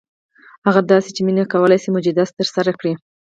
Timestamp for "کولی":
1.53-1.77